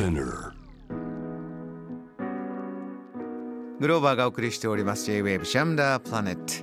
[0.00, 0.52] Spinner.
[3.80, 5.04] グローバーがお送りしております。
[5.04, 6.54] J-Wave シャムダープラネット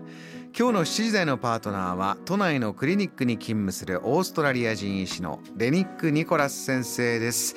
[0.57, 7.55] 今日の7時台のパートナーは都内のクリニックに勤務するオーストラリア人医師のレニック・ニコラス先生です。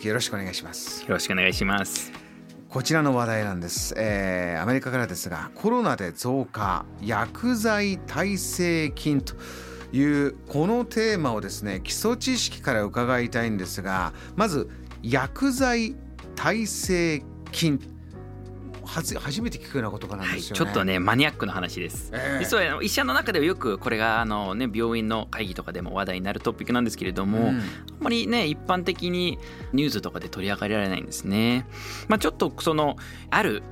[0.00, 1.02] よろしくお願いします。
[1.02, 2.10] よろしくお願いします。
[2.68, 9.34] こちらの話題なんです、えーアメリカからですがコロナで増加薬剤耐性菌と
[9.92, 14.70] いうこのテーマをですね基礎知識から伺いたいんですがまず
[15.02, 15.94] 薬剤
[16.34, 17.22] 耐性
[17.52, 17.80] 菌。
[18.82, 22.44] はず初めて聞くような言葉なんはい、ですよね、ちょっとねマニアックな話です、ええ。
[22.44, 27.46] 実は医者の中ではよくこれがあの、ね、病院の会議とかでも話題になるトピックなんですけれども、うん。
[27.46, 27.62] あん
[28.00, 29.38] まりね一般的に
[29.72, 31.68] ニュースとかで取り上げられないんですね。
[32.08, 32.96] まあ、ちょっとその
[33.30, 33.62] ある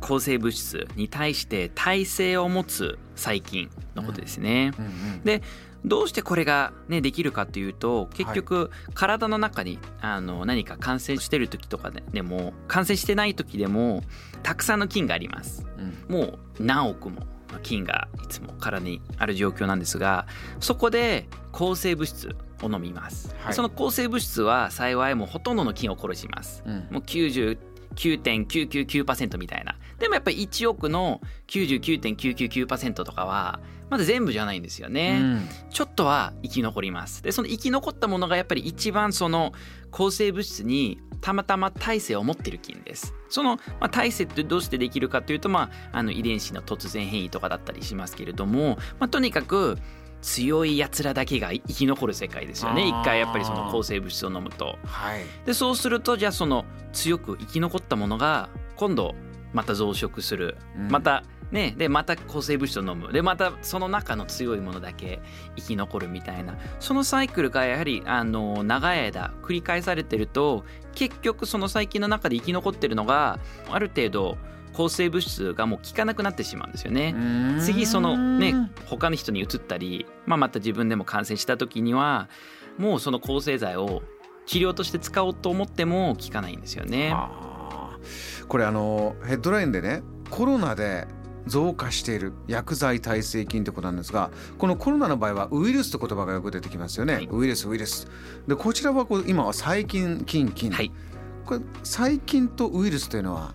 [0.00, 4.72] 抗生物質に対して耐性を持つ細菌のことですね。
[4.78, 5.22] うんうん。
[5.24, 5.42] で
[5.86, 14.02] どうしてこれが、ね、できるかというと結局体の中にあの何か感染してる時とかででも感染してない時でも
[14.42, 15.64] たくさんの菌があります。
[15.78, 15.94] うん。
[16.14, 17.20] もう何億も
[17.52, 20.26] の菌がいつも体にある状況なんですが
[20.60, 23.54] そこで抗生物質を飲みます、はい。
[23.54, 26.64] その抗生物質は幸いもうほとんどの菌を殺します。
[26.66, 26.88] うん。
[26.90, 29.76] もう99.999%みたいな。
[30.00, 35.48] でもやっぱり1億の99.999%とかはまだ全部じゃないんですよね、うん。
[35.70, 37.22] ちょっとは生き残ります。
[37.22, 39.52] でその生き残ったものがやっぱり一番その
[39.90, 43.14] 抗生物質にたまたま耐性を持ってる菌です。
[43.28, 49.78] その、まあ、耐性ってどうしてできるかというと、まあ、あの遺伝子の突然変異とかだったりしますけれども、まあ、とにかく
[50.22, 52.86] 強いやつらだけが生き残る世界ですよね。
[52.86, 54.78] 一回やっぱりその抗生物質を飲むと。
[54.84, 55.24] はい。
[55.44, 59.14] でそうするとじゃあその強く生き残ったものが今度
[59.52, 60.56] また増殖する。
[60.76, 60.90] うん。
[60.90, 65.20] またねでまた抗生物質を飲むでまたその中の強いものだけ
[65.56, 73.38] 生き残るみたいなそのサイクルがやはりあの長い間繰り返されてると結局その細菌の中で生き残ってるのが
[73.70, 74.38] ある程度
[74.72, 77.14] 抗生物質がもう効かなくなってしまうんですよね。
[77.60, 78.54] 次そのね
[78.84, 82.28] 他の人に移ったり、まあ、また自分でも感染した時には
[82.76, 84.02] もうその抗生剤を
[84.44, 87.14] 治療として使おうと思っても効かないんですよね。
[88.48, 91.08] これあのヘッドラインでねコロナで
[91.46, 97.28] 増加している薬剤耐性菌ってことなんですがこのコロナの場合はウイルスって言葉がよく出てきますよね、はい。
[97.30, 98.08] ウイルスウイルス。
[98.46, 100.90] でこちらはこう今は細菌菌菌、はい。
[101.44, 103.54] これ細菌とウイルスというのは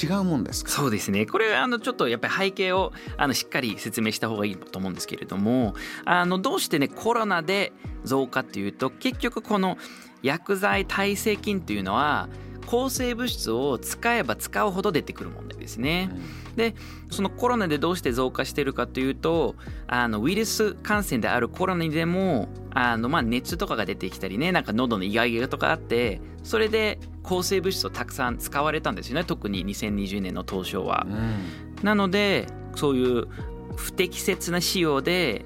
[0.00, 0.70] 違うもんですか？
[0.70, 1.26] そうですね。
[1.26, 5.74] これあのちょっとやっぱり背景をあのしっかり説明した方がいいと思うんですけれども
[6.04, 7.72] あのどうしてねコロナで
[8.04, 9.76] 増加っていうと結局この
[10.22, 12.28] 薬剤耐性菌っていうのは
[12.72, 16.08] 抗生物質を使えば使うほど出てくる問題ですね。
[16.56, 16.74] で
[17.10, 19.56] そのコロナでどうして増加してるかというと
[19.86, 31.10] あのウイルス感染であるコロナでもあの、まあ、熱とかが出てきたりねなんか喉のイガイガとかあってそれで抗生物質をたくさん使われたんですよね特に2020年の当初はう。
[31.10, 33.28] んなのでそういう
[33.76, 35.44] 不適切な使用で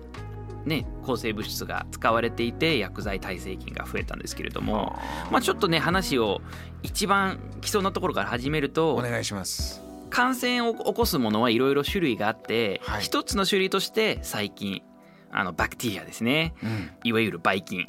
[0.66, 4.98] ね、抗生物質が使われていて薬剤耐性菌が増えたんですけれども、
[5.30, 6.42] まあ、ちょっとね話を
[6.82, 9.80] 一番基礎のところから始めるとお願いします。
[10.10, 13.02] 感染を起こすものはいろいろ種類があって、はい。
[13.02, 14.82] 一つの種類として細菌
[15.30, 16.54] あのバクテリアですね。
[16.62, 16.90] うん。
[17.04, 17.86] いわゆるばい菌。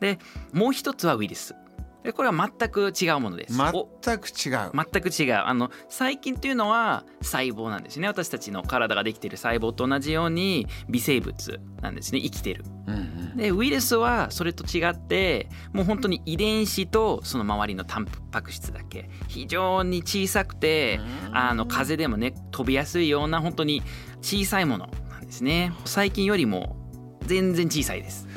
[0.00, 0.18] で
[0.52, 1.54] もう一つはウイルス
[2.02, 3.60] でこれは全く違うものです。
[3.60, 5.42] お全く違う、全く違う。
[5.44, 8.06] あの細菌っていうのは細胞なんですね。
[8.06, 12.20] 私たちの体ができている細胞と同じように微生物なんですね。
[12.20, 12.64] 生きてる。
[12.86, 13.36] うんうん。
[13.36, 19.10] でウイルスはそれと違ってもう本当に遺伝子とその周りのタンパク質だけ。
[19.26, 21.00] 非常に小さくて
[21.32, 23.82] あの風でもね飛びやすいような本当に
[24.20, 25.72] 小さいものなんですね。
[25.84, 26.76] 細菌よりも
[27.22, 28.27] 全然小さいです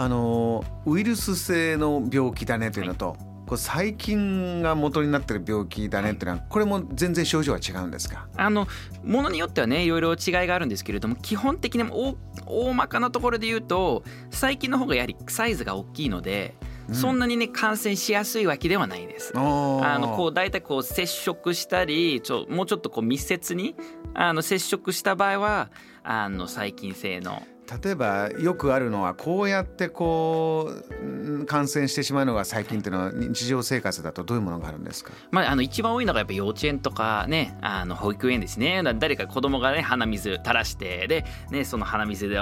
[0.00, 8.26] あのウイルス性の病気だねというのと、こう細菌が元になってる病気だねっていうのはこれも全然症状は違うんですか？
[8.38, 8.66] あの
[9.04, 10.16] ものによってはねいろいろ違い
[10.46, 12.16] があるんですけれども基本的に大
[12.46, 16.54] 大まかなところで言うと細菌の方がやはりサイズが大きいので、
[16.92, 19.34] そんなにね感染しやすいわけではないです。
[19.36, 19.40] あ
[19.84, 23.76] あのこう大体こう接触したりちょもうちょっとこう密接に
[24.14, 25.68] あの接触した場合は
[26.02, 27.42] あの細菌性の
[27.84, 30.72] 例えばよくあるのはこうやってこ
[31.02, 35.12] う感染してしまうのが細菌っていうのは日常生活だとどういうものがあるんですか？
[35.30, 38.82] まあ、あの一番多いのがやっぱ幼稚園とかねあの保育園ですね。
[38.98, 42.38] 誰か子供がね鼻水垂らしてで、ね、その鼻水で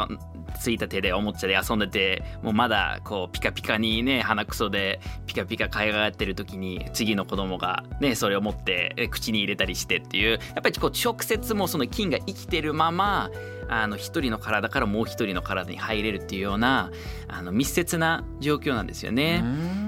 [0.59, 13.31] ついた手でおもちゃで遊んでてもうまだこうピカピカにね鼻くそでピカピカかいがやってる時に次の子供がねそれを持って口に入れたりしてっていうやっぱりこう直接もその菌が生きてるまま
[13.69, 16.91] あの一人の体からもう一人の体に入れるっていうような
[17.29, 19.45] あの密接な状況なんですよね。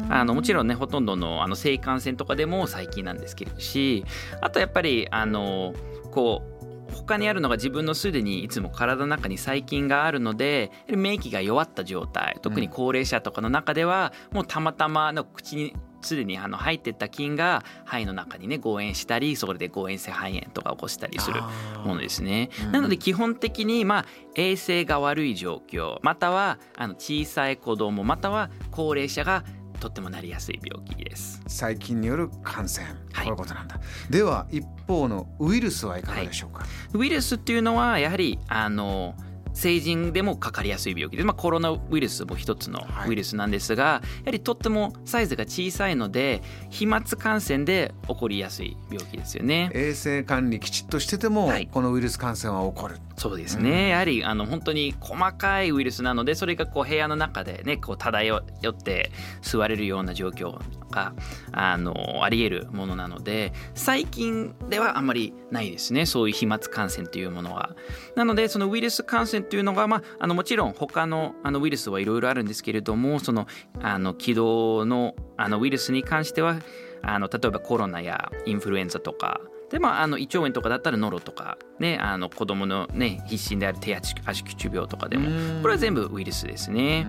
[0.08, 4.04] あのもちろんねほとんどのあの性感染とかでも細菌なんですけれどし
[4.40, 5.72] あとやっぱりあの
[6.10, 6.60] こう
[6.92, 21.40] 他にあるのが自分のすでにいつも体の中に細菌があるので免疫が弱った状態特に高齢者とかの中ではもうたまたまの口にすでにあの入ってった菌が肺の中にね誤嚥したりそれで誤嚥性肺炎とか起こしたりする
[21.84, 22.50] ものですね。
[22.72, 24.04] なので基本的にまあ
[24.34, 29.44] 衛生が悪い状況またはあの小さい子供または高齢者が
[29.80, 31.42] とってもなりやすい病気です。
[31.48, 33.80] 細菌による感染、はい、こういうことなんだ。
[34.10, 36.68] では一方のウイルスはいかがでしょうか、はい、
[36.98, 39.14] ウイルスっていうのはやはりあの
[39.54, 49.70] 成人でもかかりやすい病気で、まあ、コロナウイルスも一つのウイルスなんですが、はい、やはりとってもサイズが小さいので飛沫感染で起こりやすい病気ですよね。
[49.74, 52.98] 衛生管理きちっとしてても、はい、このウイルス感染は起こる。
[53.16, 59.10] そうですね、うん、やはりあの本当に細かいウイルスなのでそれがこう部屋の中でねこう漂って
[59.42, 60.58] 吸われるような状況
[60.90, 61.12] が
[61.52, 66.06] あのあり得るものなので最近ではあんまりないですね。
[66.06, 67.76] そういう飛沫感染というものは。
[68.16, 73.46] なのでそのウイルス感染というのが、まあ、あのもちろん他のあのウイルスはいろいろあるんですけれどもその
[73.80, 76.58] あの気道のあのウイルスに関しては
[77.02, 79.40] あの例えばコロナやインフルエンザとか
[79.70, 87.06] でまあ、あの胃腸炎とかだったらノロとか、ね、あの子供のね必心である手足足口病とかでもこれは全部ウイルスですね。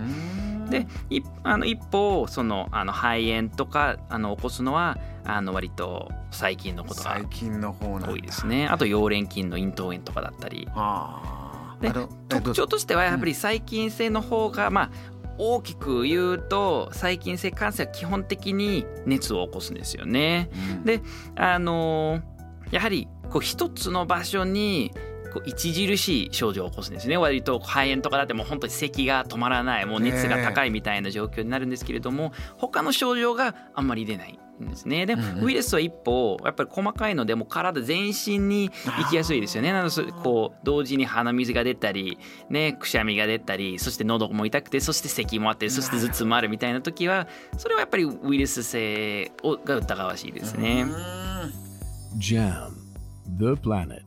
[0.70, 0.86] で
[1.42, 7.20] あの一方そのあの肺炎とかあの起こすのはあの割と細菌のことが
[8.08, 8.68] 多いですね。
[8.68, 10.68] あと溶連菌の咽頭炎とかだったり。
[11.82, 11.92] で
[12.28, 14.90] 特徴としてはやっぱり細菌性の方が、まあ、
[15.36, 20.50] 大きく言うと細菌性感染は基本的に熱を起こすんですよね。
[20.76, 21.02] うん、で
[21.36, 22.32] あのー
[22.72, 24.92] やはりこう一つの場所に
[25.32, 27.16] こう著しい症状を起こすんですね。
[27.16, 35.06] 割と肺炎とかだってもう本当に咳が止まらないもう熱が高いみたいな状況になるんですけれども他の症状があんまり出ないんですね。
[35.06, 39.72] でウイルスは一歩やっぱり細かいのでも体全身に行きやすいですよね。
[39.72, 42.18] なのでこう同時に鼻水が出たり
[42.50, 47.28] ねくしゃみが出たりそして喉も痛くてそして咳もあってそして頭痛もあるみたいな時は
[47.58, 49.32] それはやっぱりウイルス性
[49.64, 50.86] が疑わしいですね。
[52.18, 52.70] Jam
[53.38, 54.02] the Planet.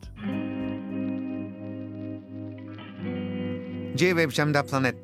[3.95, 4.95] J-Web Jam the Planet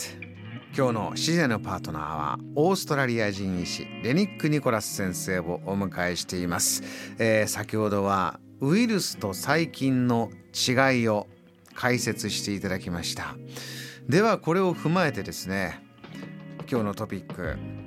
[0.73, 6.81] 今日の自然のパートナーはオーストラリア人医師レニック・ニコラス先生をお迎えしています、
[7.19, 11.27] えー、先ほどはウイルスと細菌の違いを
[11.75, 13.35] 解説していただきました。
[14.07, 15.83] ではこれを踏まえてですね
[16.69, 17.80] 今日のトピック。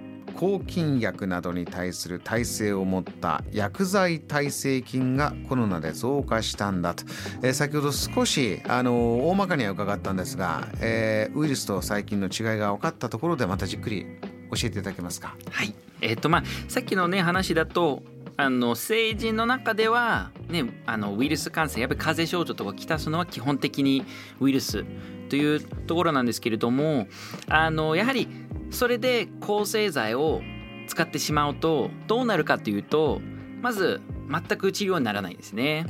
[0.44, 7.05] 抗菌薬などに対する耐性を持った薬剤耐性菌がコロナで増加したんだと、
[7.43, 14.05] えー、先ほど少しあの大まかには伺ったんですが、えー、ウイルスと細菌の違いが分かったところでまたじっくり
[14.50, 15.35] 教えていただけますか？
[15.50, 18.02] はい、えー、とまあさっきのね話だと
[18.37, 24.05] あの成人の中では、ね、あのウイルス感染やっぱり風邪症状とかきたすのは基本的に
[24.41, 24.85] ウイルス
[25.31, 27.06] というところなんですけれども
[27.49, 28.29] あのやはり
[28.75, 30.43] それで抗生剤を
[30.87, 33.21] 使ってしまうとどうなるかというと
[33.62, 35.87] まず全く治療にならないんですね。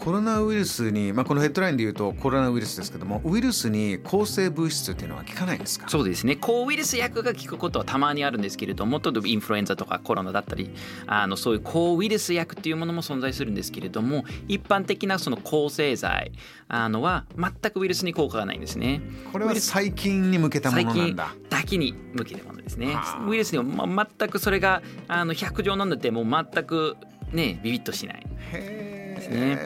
[0.00, 5.88] コロナウイルスに、まあ、このヘッドラインで言うとコロナウイルスですけどもウイルスに抗生物質っていうのは効かないんですか？
[5.90, 6.36] そうですね。
[6.36, 10.70] 抗ウイルス薬が効くことはたまにあるんですけれども例えばインフルエンザとかコロナだったり
[11.06, 16.32] あのそういう抗ウイルス薬っていうものも存在するんですけれども一般的なその抗生剤
[16.68, 19.02] あのは全くウイルスに効果がないんですね。
[19.32, 21.34] これは細菌に向けたものなんだ。
[21.50, 22.96] だけに向けたものですね。
[23.28, 26.96] ウイルスには、ま、全くそれがあの100錠飲んでても全く
[27.32, 28.26] ねビビッとしない。
[28.52, 28.79] へえ
[29.20, 29.58] ですね。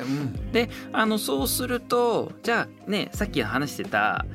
[0.53, 4.27] であのそうするとじゃあねさっき話してた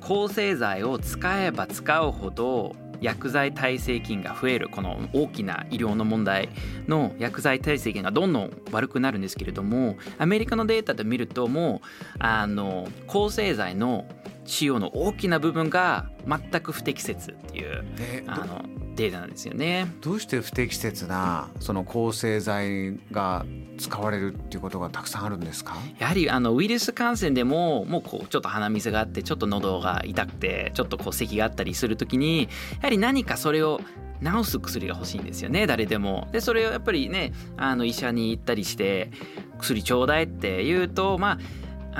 [0.00, 6.50] 抗生剤を使えば使うほど薬剤耐性菌が増えるこの大きな医療の問題
[6.86, 11.86] の薬剤耐性菌がどんどん悪くなるんですけれどもアメリカのデータで見るともう
[12.18, 14.06] あの抗生剤の
[14.50, 17.84] 使用の大きな部分が全く不適切っていう、
[18.26, 18.64] あの
[18.96, 19.86] データなんですよね。
[20.00, 23.46] どうして不適切なその抗生剤が
[23.78, 25.76] 使われるっていうことがたくさんあるんですか？
[25.98, 32.48] やはりあのウイルス感染でももうこうちょっと鼻水があってちょっと喉が痛くてちょっとこう咳があったりする時にや
[32.82, 33.80] はり何かそれを
[34.22, 36.28] 治す薬が欲しいんですよね誰でも。
[36.32, 39.10] でそれをやっぱりねあの医者に行ったりして
[39.58, 41.38] 薬ちょうだいって言うとまあ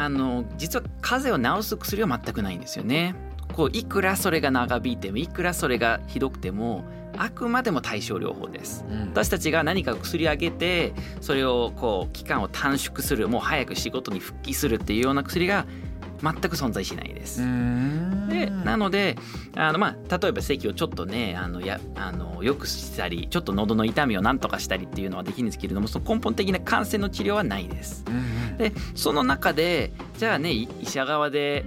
[0.01, 3.15] あの実は風邪を治す薬は全くないんですよね。
[3.53, 6.85] こういくらそれが長引いてもいくらそれがひどくても
[7.19, 15.67] あくまでも対症療法です、うん、私たちが何か薬をあげてそれをこう期間を短縮するもう早く仕事に復帰するっていうような薬が
[16.23, 17.43] 全く存在しないです。
[17.43, 19.17] うんでなので
[19.57, 28.05] あの、まあ、例えば咳をちょっとねあのやあのよくしたりちょっと喉の痛みをなんとかしたりっていうのはできるんですけれどもその根本的な感染の治療はないです。
[28.07, 31.65] うんでその中でじゃあねい医者側で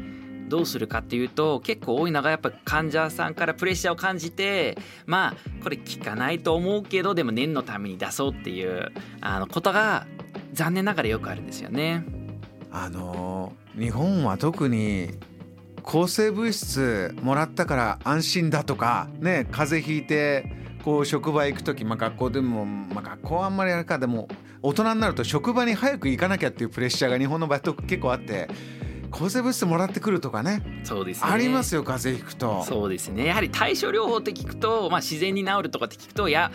[0.47, 8.91] どうするかっていうと結構多いのがやっぱ患者さんからプレッシャーを感じてまあこれ効かないと思うけどでも念のために出そうっていう
[9.21, 10.05] あのことが
[10.53, 12.22] 残念ながらよくあるんですよね。
[12.75, 15.11] あの日本は特に
[15.83, 20.51] 抗生物質もらったから安心だとかね風邪ひいて
[20.83, 24.27] こう職場行く時、まあ、学校でも、まあ、学校はあんまりあれかでも
[24.63, 28.49] 大人になると職場に早く行かなきゃっていうプレッシャーが日本の場合と結構あって
[29.13, 30.63] 抗生物質もらってくるとかね。
[30.83, 31.31] そうですね。
[31.31, 32.63] ありますよ風邪ひくと。
[32.63, 33.27] そうですね。
[33.27, 36.51] やはり対症療法って聞くと、まあ、自然に治るとかって聞くといや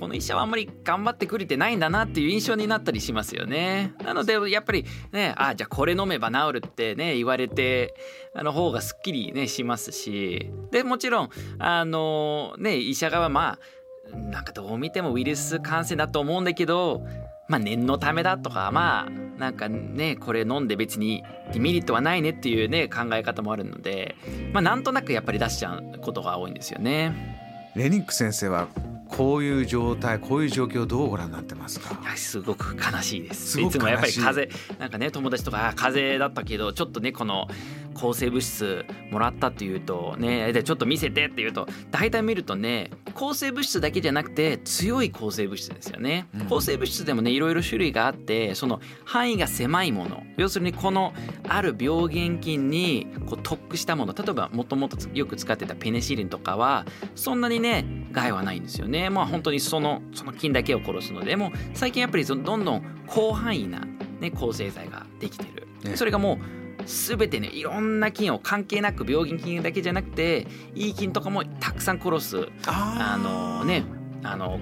[0.00, 3.92] この医者はあんまり頑張ってくれてないんだなっていう印象になったりしますよね。
[4.02, 7.94] なのでやっぱりねあじゃあこれ飲めば治るってね言われて
[8.34, 10.50] あの方がすっきりねしますし。
[10.70, 13.58] でもちろんあのね医者側はま
[14.12, 17.06] あなんかどう見てもウイルス感染だと思うんだけど
[17.48, 24.16] まあ念のためだとかまあなんかねこれ飲んで別にデメリットはないねっていうね考え方もあるので
[24.52, 27.72] まあなんとなくやっぱり出しちゃうことが多いんですよね。
[27.74, 28.68] レニック先生は
[29.08, 31.96] こういう状態こういう状況をどうご覧になってますか？
[32.16, 33.60] すごく悲しいです。
[33.60, 37.48] いつもやっぱり風邪なんかね友達とかあ風邪だったけどちょっとねこの
[37.98, 46.46] 抗生物質もらったっていうとねでちょっと見せてっていうと大体見るとね抗生物質だけじゃなくて強い抗生物質ですよね、うん。
[46.46, 50.22] 抗生物質でもねいろいろ種類があってその範囲が狭いもの。
[50.36, 51.12] 要するにこの
[51.48, 54.14] ある病原菌にこう特化したもの。
[54.14, 59.10] 例えばもともとよく使ってたペニシリンとかはそんなにね害はないんですよね。
[59.10, 61.28] まあ本当にそのその菌だけを殺すので。
[61.28, 63.80] でも最近やっぱりどんどん広範囲な、
[64.20, 65.96] ね、抗生剤ができてる、ね。
[65.96, 66.57] それがもう
[66.88, 73.84] 全てねいろんな菌を関係なく病原菌だけじゃなくていい菌とかもたくさん殺すあのね
[74.24, 74.58] あの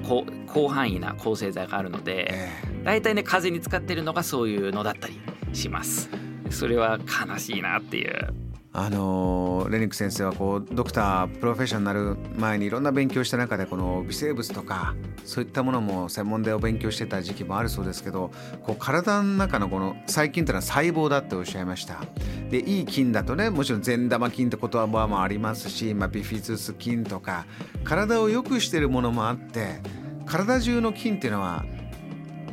[0.52, 2.84] 広範囲な抗生剤があるのでええ。
[2.84, 5.20] 大体ね風邪に使ってるのがそういうのだったり
[5.52, 6.10] します。
[6.50, 8.34] それは悲しいなっていう
[8.78, 18.30] あのーレニック先生はこうドクタープロフェッショナル前にいろんな勉強した中でこの微生物とかそういったものも専門でお勉強してた時期もあるそうですけど
[18.62, 22.04] こう体の中のこの細菌というのは細胞だっておっしゃいました。
[22.50, 27.46] でいい菌だとねもちろん善玉菌って言葉もありますし、まあ、ビフィズス菌とか
[27.82, 29.80] 体を良くしてるものもあって
[30.26, 31.64] 体中の菌っていうのは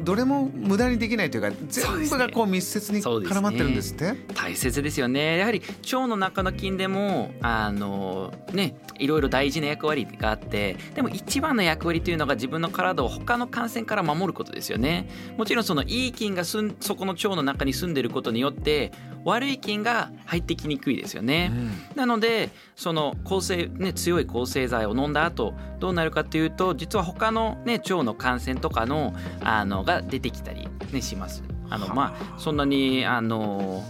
[0.04, 4.14] どれも無駄にできないというか全部がこう密接に絡まってるんですって？
[4.34, 5.38] 大切ですよね。
[5.38, 15.10] やはり腸の中の菌でもあのねいろいろ大事な役割があってでも一番の役割というのが自分の体を他の感染から守ることですよね。
[15.38, 18.92] もちろんそのいい菌がすんそこの腸の中に住んでることによって
[19.26, 21.52] 悪い菌が入ってきにくいですよね、
[21.96, 31.44] なのでその抗生、ね、強い抗生剤を飲んだ後どうなるかっていうと実は他の、ね、腸の感染とかのあのが出てきたり、ね、します。
[31.70, 33.84] あのまあそんなにあの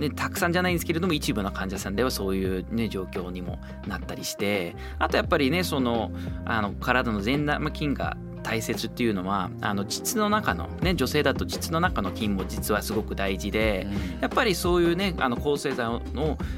[0.00, 6.10] ね、たくさんじゃないんですけれども一部の患者さんではそういう、ね、状況にもなったりしてあとやっぱりねその
[6.46, 13.86] あの体の善玉菌が大切っていうのはあの膣の中の、ね、女性だと膣の中の菌も実はすごく大事で、
[14.20, 16.00] やっぱりそういうねあの抗生剤を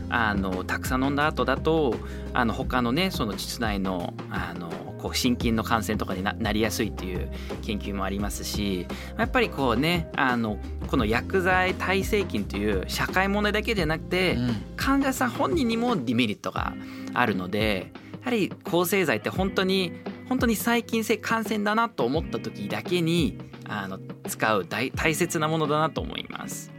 [0.09, 1.95] あのたくさん飲んだ後だと
[2.33, 4.71] あの他のねその膣内のあの
[5.03, 7.29] こう心筋の感染とかにななりやすいっていう
[7.63, 8.87] 研究もありますし
[9.19, 14.39] やっぱりこうねあのこの薬剤耐性菌という社会問題だけじゃなくて、
[14.77, 16.75] 患者さん本人にもデメリットが
[17.15, 19.93] あるのでやはり抗生剤って本当に
[20.29, 23.39] 本当に細菌性感染だなと思った時だけに
[23.69, 23.99] あの
[24.29, 26.73] 使う大大切なものだなと思います。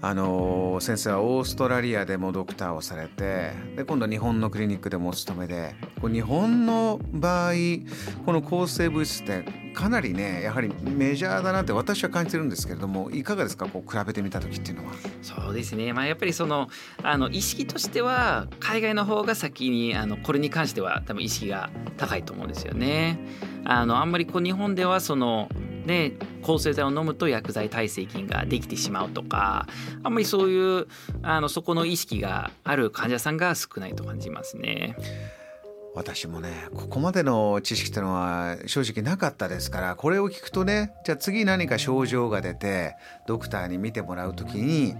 [0.00, 7.52] あの先生はオーストラリアでもドクターをされてで今度は日本のクリニックでもお勤めで日本の場合
[8.24, 13.66] この抗生物質ってかなりねやはりメジャーだなって私は感じてるんですけれどもいかがですか？
[13.66, 14.92] こう比べてみた時っていうのは。
[15.20, 16.68] そうですね、まあ、やっぱりその
[17.02, 23.18] あの意識としては海外の方が先にあのこれに関しては多分意識が高いと思うんですよね。
[23.64, 25.48] あのあんまりこう日本ではその
[25.88, 29.66] ね、抗生剤を飲むと薬剤耐性菌ができてしまうとか
[30.04, 30.86] あんまりそういう
[31.22, 34.96] あのそこの意識がある患者さんが少ないと感じますね。
[35.94, 42.94] 私もねここまでの知識っていうのは正直なかったですからこれを聞くとねじゃあ次何か症状が出て
[43.26, 44.94] ドクターに見てもらう時に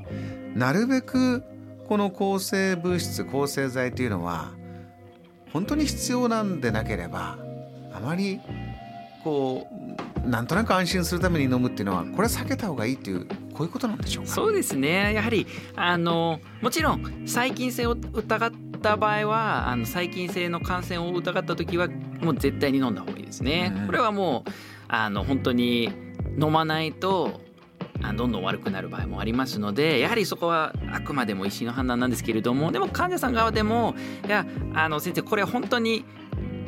[0.56, 1.44] なるべく
[1.86, 4.50] この抗生物質抗生剤っていうのは
[5.52, 7.38] 本当に必要なんでなければ
[7.92, 8.40] あまり
[9.22, 14.30] こうなんとなく安心するために飲むっていうのはこれは避けた方がいいっていうこういうことなんでしょうか？
[14.30, 15.14] そうですね。
[15.14, 15.46] やはり
[15.76, 18.50] あのもちろん細菌性を疑っ
[18.82, 21.88] た場合はあの細菌性の感染を疑った時は
[22.20, 23.72] もう絶対に飲んだ方がいいですね。
[23.86, 24.50] これはもう
[24.88, 25.90] あの本当に
[26.40, 27.40] 飲まないと
[28.16, 36.04] どんどん悪くなる場合もありますのでやはりそこはあくまでも医師の判断なんですけれどもでも患者さん側でもいやあの先生これは本当に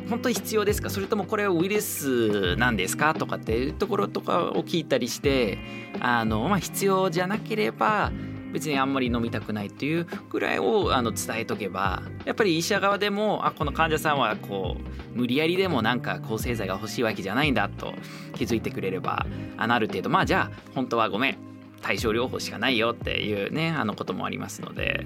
[0.09, 0.89] 本当に必要ですか？
[0.89, 3.13] それともこれウイルスなんですか？
[3.13, 5.57] とかっていうところとかを聞いたりして
[5.99, 8.11] あの、まあ、必要じゃなければ
[8.51, 17.93] 別にあんまり飲みたくないっていうぐらいをあの伝えとけばやっぱり医者側でもあこの患者さんはこう無理やりでもなんか抗生剤が欲しいわけじゃないんだと
[18.35, 21.37] 気づいてくれればある程度まあじゃあ本当はごめん
[21.81, 25.05] 対症療法しかないよっていうねあのこともありますので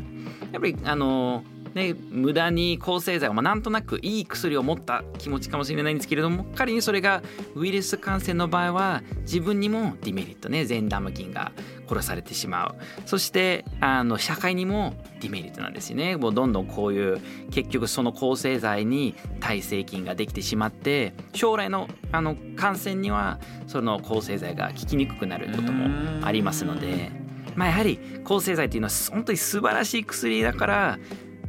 [0.51, 1.43] やっぱりあの
[1.75, 7.21] ね、無駄に抗生剤を、まあ、なんとなくいい薬を持った気持ちかもしれないんですけれども仮にそれが
[7.53, 11.51] ウイルス感染の場合は自分にもディメリットね善玉菌が
[11.87, 12.75] 殺されてしまう。
[13.05, 16.15] そしてあの社会にもディメリットなんですよね。
[16.15, 17.19] もうどんどんこういう
[17.51, 27.25] 結局その抗生剤に耐性菌ができてしまって将来のあの感染にはその抗生剤が効きにくくなることもありますので。
[27.55, 30.99] まあ、やはり抗生剤っていうのは本当に素晴らしい薬だから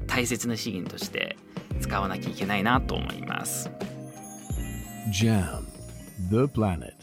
[0.07, 1.37] 大切な資源として
[1.81, 3.71] 使わなきゃいけないなと思います。
[5.13, 5.65] JAM
[6.31, 6.96] The Planet